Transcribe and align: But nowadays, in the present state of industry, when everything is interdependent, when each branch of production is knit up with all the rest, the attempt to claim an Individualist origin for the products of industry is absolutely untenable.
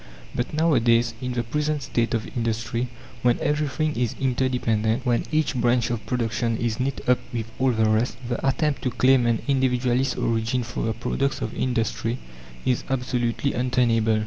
But 0.33 0.51
nowadays, 0.51 1.13
in 1.21 1.33
the 1.33 1.43
present 1.43 1.83
state 1.83 2.15
of 2.15 2.25
industry, 2.35 2.87
when 3.21 3.37
everything 3.39 3.95
is 3.95 4.15
interdependent, 4.19 5.05
when 5.05 5.25
each 5.31 5.53
branch 5.55 5.91
of 5.91 6.03
production 6.07 6.57
is 6.57 6.79
knit 6.79 7.01
up 7.07 7.19
with 7.31 7.51
all 7.59 7.69
the 7.69 7.87
rest, 7.87 8.17
the 8.27 8.43
attempt 8.43 8.81
to 8.81 8.89
claim 8.89 9.27
an 9.27 9.43
Individualist 9.47 10.17
origin 10.17 10.63
for 10.63 10.85
the 10.85 10.93
products 10.93 11.39
of 11.43 11.53
industry 11.53 12.17
is 12.65 12.83
absolutely 12.89 13.53
untenable. 13.53 14.19